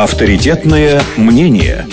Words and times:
Авторитетное 0.00 1.02
мнение. 1.16 1.84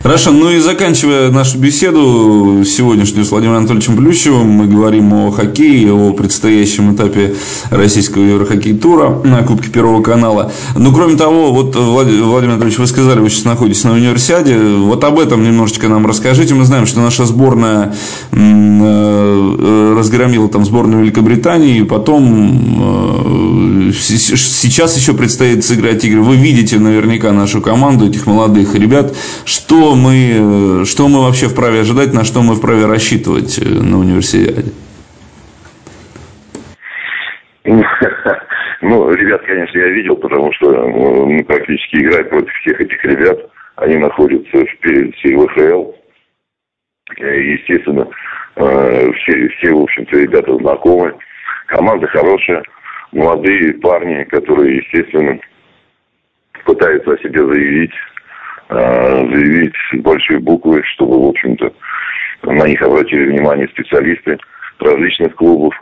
Хорошо, 0.00 0.30
ну 0.30 0.50
и 0.50 0.58
заканчивая 0.60 1.30
нашу 1.30 1.58
беседу 1.58 2.62
сегодняшнюю 2.64 3.24
с 3.24 3.30
Владимиром 3.30 3.60
Анатольевичем 3.60 3.96
Плющевым, 3.96 4.46
мы 4.46 4.66
говорим 4.66 5.12
о 5.14 5.30
хоккее, 5.32 5.92
о 5.92 6.12
предстоящем 6.12 6.94
этапе 6.94 7.34
российского 7.70 8.22
Еврохоккей-тура 8.22 9.22
на 9.24 9.42
Кубке 9.42 9.70
Первого 9.70 10.02
канала. 10.02 10.52
Ну, 10.76 10.92
кроме 10.92 11.16
того, 11.16 11.52
вот, 11.52 11.74
Владимир 11.74 12.50
Анатольевич, 12.52 12.78
вы 12.78 12.86
сказали, 12.86 13.20
вы 13.20 13.30
сейчас 13.30 13.44
находитесь 13.44 13.82
на 13.84 13.94
универсиаде, 13.94 14.58
вот 14.58 15.02
об 15.02 15.18
этом 15.18 15.42
немножечко 15.42 15.88
нам 15.88 16.06
расскажите. 16.06 16.54
Мы 16.54 16.66
знаем, 16.66 16.84
что 16.84 17.00
наша 17.00 17.24
сборная 17.24 17.96
э, 18.30 18.36
разгромила 19.94 20.48
там 20.48 20.64
сборную 20.64 21.04
Великобритании, 21.04 21.78
и 21.78 21.84
потом 21.84 23.90
э, 23.90 23.92
сейчас 23.92 24.96
еще 24.96 25.14
предстоит 25.14 25.64
сыграть 25.64 26.04
игры. 26.04 26.22
Вы 26.22 26.36
видите 26.36 26.78
наверняка 26.78 27.32
нашу 27.32 27.60
команду, 27.60 28.06
этих 28.06 28.26
молодых 28.26 28.74
ребят, 28.74 29.14
что 29.44 29.94
мы, 29.94 30.84
что 30.86 31.08
мы 31.08 31.22
вообще 31.22 31.48
вправе 31.48 31.80
ожидать, 31.80 32.12
на 32.12 32.24
что 32.24 32.42
мы 32.42 32.54
вправе 32.54 32.86
рассчитывать 32.86 33.58
э, 33.58 33.64
на 33.64 33.98
универсиаде? 33.98 34.72
Ну, 38.86 39.10
ребят, 39.14 39.40
конечно, 39.46 39.78
я 39.78 39.88
видел, 39.88 40.14
потому 40.16 40.52
что 40.52 40.68
мы 40.68 41.42
практически 41.44 41.96
играем 41.96 42.28
против 42.28 42.52
всех 42.52 42.78
этих 42.82 43.02
ребят. 43.02 43.38
Они 43.76 43.96
находятся 43.96 44.58
в 44.58 45.14
всей 45.16 45.34
ВХЛ. 45.34 46.03
Естественно, 47.18 48.08
э, 48.56 49.12
все, 49.12 49.48
все, 49.48 49.72
в 49.72 49.82
общем-то, 49.82 50.16
ребята 50.16 50.56
знакомы. 50.56 51.14
Команда 51.66 52.06
хорошая. 52.08 52.62
Молодые 53.12 53.74
парни, 53.74 54.24
которые, 54.24 54.78
естественно, 54.78 55.38
пытаются 56.64 57.12
о 57.12 57.18
себе 57.18 57.46
заявить. 57.46 57.92
Э, 58.70 59.26
заявить 59.30 59.74
большой 60.02 60.38
буквы, 60.38 60.82
чтобы, 60.94 61.20
в 61.20 61.28
общем-то, 61.28 61.72
на 62.44 62.66
них 62.66 62.80
обратили 62.82 63.26
внимание 63.26 63.68
специалисты 63.68 64.38
различных 64.78 65.34
клубов. 65.34 65.74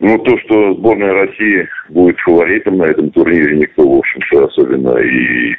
Ну, 0.00 0.18
то, 0.18 0.38
что 0.38 0.74
сборная 0.74 1.12
России 1.12 1.68
будет 1.88 2.20
фаворитом 2.20 2.78
на 2.78 2.84
этом 2.84 3.10
турнире, 3.10 3.56
никто, 3.56 3.88
в 3.88 3.98
общем-то, 3.98 4.44
особенно 4.44 4.96
и 4.98 5.56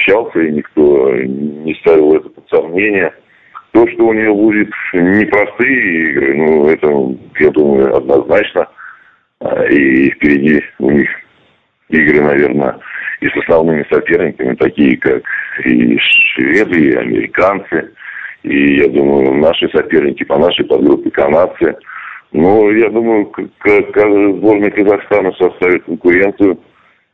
возмущался, 0.00 0.40
и 0.40 0.52
никто 0.52 1.14
не 1.14 1.74
ставил 1.76 2.14
это 2.14 2.28
под 2.28 2.48
сомнение. 2.48 3.12
То, 3.72 3.86
что 3.88 4.06
у 4.06 4.12
нее 4.12 4.32
будет 4.32 4.70
непростые 4.92 6.10
игры, 6.10 6.34
ну, 6.34 6.68
это, 6.68 7.16
я 7.38 7.50
думаю, 7.50 7.96
однозначно. 7.96 8.68
А, 9.40 9.64
и 9.66 10.10
впереди 10.10 10.62
у 10.80 10.90
них 10.90 11.08
игры, 11.88 12.20
наверное, 12.20 12.78
и 13.20 13.28
с 13.28 13.36
основными 13.36 13.86
соперниками, 13.90 14.54
такие 14.56 14.96
как 14.96 15.22
и 15.64 15.98
шведы, 15.98 16.80
и 16.80 16.94
американцы, 16.94 17.92
и, 18.42 18.76
я 18.80 18.88
думаю, 18.88 19.34
наши 19.34 19.68
соперники 19.68 20.24
по 20.24 20.38
нашей 20.38 20.64
подгруппе 20.64 21.10
канадцы. 21.10 21.76
Но 22.32 22.70
я 22.72 22.88
думаю, 22.90 23.32
сборная 23.64 24.70
Казахстана 24.70 25.32
составит 25.32 25.84
конкуренцию, 25.84 26.58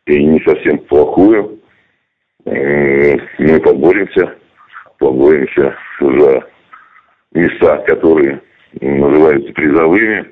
и 0.06 0.25
не 0.25 0.41
совсем 0.41 0.78
плохую. 0.78 1.56
Мы 2.45 3.61
поборемся, 3.61 4.34
поборемся 4.98 5.77
за 6.01 6.47
места, 7.33 7.78
которые 7.87 8.41
называются 8.81 9.53
призовыми. 9.53 10.27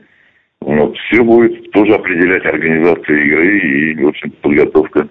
Вот, 0.60 0.96
все 0.96 1.22
будет 1.22 1.70
тоже 1.72 1.94
определять 1.94 2.44
организация 2.46 3.16
игры 3.18 3.58
и, 3.58 3.94
в 3.94 4.12
подготовка 4.40 5.08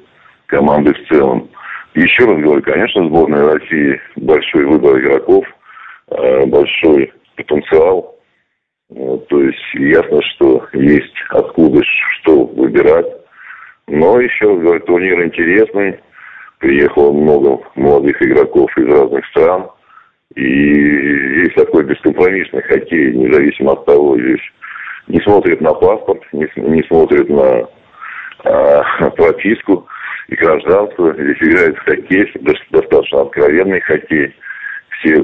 команды 0.47 0.93
в 0.93 1.07
целом. 1.07 1.49
Еще 1.93 2.25
раз 2.25 2.41
говорю, 2.41 2.61
конечно, 2.63 3.07
сборная 3.07 3.53
России 3.53 4.01
большой 4.15 4.65
выбор 4.65 4.99
игроков, 4.99 5.45
э, 6.09 6.45
большой 6.47 7.13
потенциал. 7.35 8.15
То 9.29 9.41
есть 9.41 9.73
ясно, 9.75 10.21
что 10.33 10.67
есть 10.73 11.13
откуда 11.29 11.83
что 11.83 12.45
выбирать. 12.45 13.07
Но 13.87 14.19
еще 14.19 14.49
раз 14.49 14.59
говорю, 14.59 14.79
турнир 14.81 15.23
интересный. 15.23 15.99
Приехало 16.63 17.11
много 17.11 17.59
молодых 17.75 18.21
игроков 18.21 18.71
из 18.77 18.85
разных 18.85 19.25
стран. 19.25 19.67
И 20.33 20.41
есть 21.41 21.55
такой 21.55 21.83
бескомпромиссный 21.83 22.61
хоккей, 22.61 23.11
независимо 23.11 23.73
от 23.73 23.85
того, 23.85 24.17
здесь 24.17 24.39
не 25.07 25.19
смотрят 25.23 25.59
на 25.59 25.73
паспорт, 25.73 26.21
не, 26.31 26.47
не 26.55 26.81
смотрят 26.83 27.27
на 27.27 27.67
а, 28.45 29.09
прописку 29.17 29.85
и 30.29 30.35
гражданство. 30.35 31.13
Здесь 31.13 31.37
играет 31.41 31.77
хоккей, 31.79 32.31
достаточно 32.71 33.23
откровенный 33.23 33.81
хоккей. 33.81 34.33
Все 34.99 35.21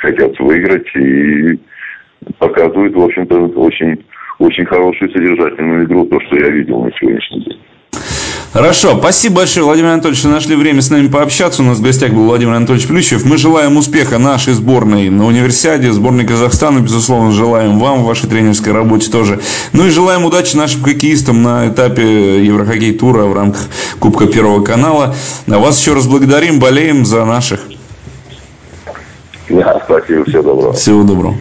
хотят 0.00 0.40
выиграть 0.40 0.88
и 0.96 1.60
показывают, 2.38 2.94
в 2.94 3.04
общем-то, 3.04 3.36
очень, 3.60 4.06
очень 4.38 4.64
хорошую 4.64 5.10
содержательную 5.10 5.84
игру, 5.84 6.06
то, 6.06 6.18
что 6.20 6.36
я 6.36 6.48
видел 6.48 6.82
на 6.82 6.90
сегодняшний 6.92 7.44
день. 7.44 7.60
Хорошо, 8.52 8.96
спасибо 8.98 9.36
большое, 9.36 9.66
Владимир 9.66 9.90
Анатольевич, 9.90 10.20
что 10.20 10.30
нашли 10.30 10.56
время 10.56 10.80
с 10.80 10.88
нами 10.88 11.08
пообщаться. 11.08 11.62
У 11.62 11.66
нас 11.66 11.78
в 11.78 11.82
гостях 11.82 12.12
был 12.12 12.24
Владимир 12.24 12.54
Анатольевич 12.54 12.88
Плющев. 12.88 13.26
Мы 13.26 13.36
желаем 13.36 13.76
успеха 13.76 14.16
нашей 14.16 14.54
сборной 14.54 15.10
на 15.10 15.26
универсиаде, 15.26 15.92
сборной 15.92 16.26
Казахстана, 16.26 16.78
безусловно, 16.78 17.30
желаем 17.30 17.78
вам 17.78 18.02
в 18.02 18.06
вашей 18.06 18.26
тренерской 18.26 18.72
работе 18.72 19.10
тоже. 19.10 19.40
Ну 19.74 19.86
и 19.86 19.90
желаем 19.90 20.24
удачи 20.24 20.56
нашим 20.56 20.82
хоккеистам 20.82 21.42
на 21.42 21.68
этапе 21.68 22.42
Еврохоккей 22.42 22.94
тура 22.94 23.24
в 23.24 23.34
рамках 23.34 23.68
Кубка 23.98 24.26
Первого 24.26 24.64
канала. 24.64 25.14
А 25.46 25.58
вас 25.58 25.78
еще 25.78 25.92
раз 25.92 26.06
благодарим, 26.06 26.58
болеем 26.58 27.04
за 27.04 27.26
наших. 27.26 27.60
Да, 29.50 29.82
спасибо, 29.84 30.24
всего 30.24 30.42
доброго. 30.42 30.72
Всего 30.72 31.02
доброго. 31.02 31.36